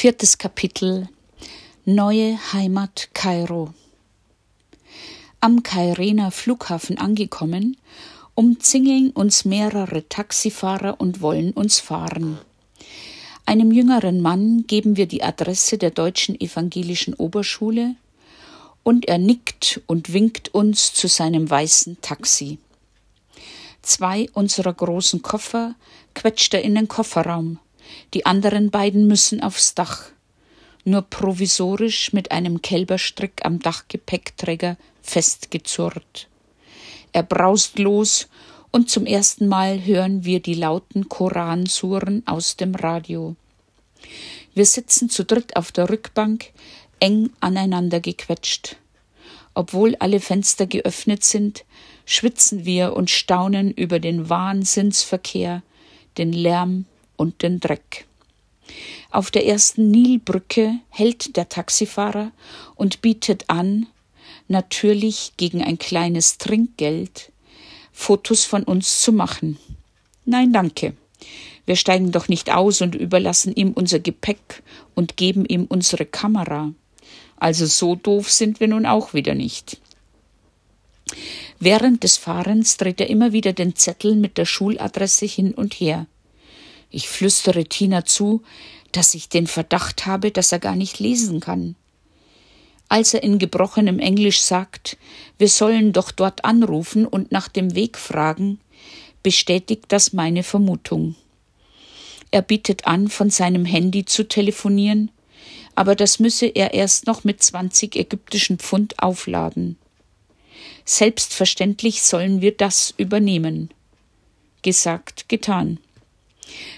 [0.00, 1.08] Viertes Kapitel
[1.84, 3.74] Neue Heimat Kairo.
[5.40, 7.76] Am Kairener Flughafen angekommen,
[8.36, 12.38] umzingeln uns mehrere Taxifahrer und wollen uns fahren.
[13.44, 17.96] Einem jüngeren Mann geben wir die Adresse der deutschen evangelischen Oberschule
[18.84, 22.58] und er nickt und winkt uns zu seinem weißen Taxi.
[23.82, 25.74] Zwei unserer großen Koffer
[26.14, 27.58] quetscht er in den Kofferraum,
[28.14, 30.10] die anderen beiden müssen aufs Dach,
[30.84, 36.28] nur provisorisch mit einem Kälberstrick am Dachgepäckträger festgezurrt.
[37.12, 38.28] Er braust los
[38.70, 43.36] und zum ersten Mal hören wir die lauten Koransuren aus dem Radio.
[44.54, 46.52] Wir sitzen zu dritt auf der Rückbank,
[47.00, 48.76] eng aneinander gequetscht.
[49.54, 51.64] Obwohl alle Fenster geöffnet sind,
[52.04, 55.62] schwitzen wir und staunen über den Wahnsinnsverkehr,
[56.16, 56.86] den Lärm
[57.18, 58.06] und den Dreck.
[59.10, 62.32] Auf der ersten Nilbrücke hält der Taxifahrer
[62.74, 63.86] und bietet an,
[64.48, 67.30] natürlich gegen ein kleines Trinkgeld,
[67.92, 69.58] Fotos von uns zu machen.
[70.24, 70.94] Nein, danke.
[71.66, 74.62] Wir steigen doch nicht aus und überlassen ihm unser Gepäck
[74.94, 76.72] und geben ihm unsere Kamera.
[77.36, 79.78] Also so doof sind wir nun auch wieder nicht.
[81.60, 86.06] Während des Fahrens dreht er immer wieder den Zettel mit der Schuladresse hin und her.
[86.90, 88.42] Ich flüstere Tina zu,
[88.92, 91.76] dass ich den Verdacht habe, dass er gar nicht lesen kann.
[92.88, 94.96] Als er in gebrochenem Englisch sagt,
[95.36, 98.60] wir sollen doch dort anrufen und nach dem Weg fragen,
[99.22, 101.14] bestätigt das meine Vermutung.
[102.30, 105.10] Er bietet an, von seinem Handy zu telefonieren,
[105.74, 109.76] aber das müsse er erst noch mit 20 ägyptischen Pfund aufladen.
[110.84, 113.70] Selbstverständlich sollen wir das übernehmen.
[114.62, 115.78] Gesagt, getan.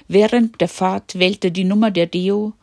[0.08, 2.54] Während der Fahrt wählt er die Nummer der Deo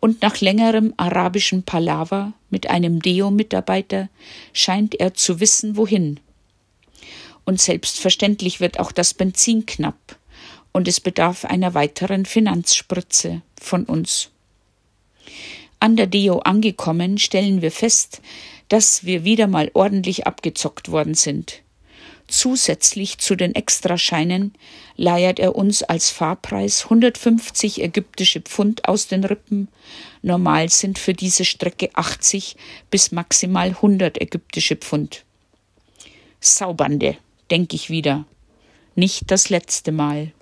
[0.00, 4.08] und nach längerem arabischen Palaver mit einem Deo-Mitarbeiter
[4.52, 6.20] scheint er zu wissen, wohin.
[7.44, 10.18] Und selbstverständlich wird auch das Benzin knapp
[10.72, 14.30] und es bedarf einer weiteren Finanzspritze von uns.
[15.80, 18.20] An der Deo angekommen, stellen wir fest,
[18.68, 21.62] dass wir wieder mal ordentlich abgezockt worden sind.
[22.28, 24.52] Zusätzlich zu den Extrascheinen
[24.96, 29.68] leiert er uns als Fahrpreis 150 ägyptische Pfund aus den Rippen.
[30.22, 32.56] Normal sind für diese Strecke 80
[32.90, 35.24] bis maximal 100 ägyptische Pfund.
[36.40, 37.16] Saubande,
[37.50, 38.24] denke ich wieder.
[38.96, 40.32] Nicht das letzte Mal.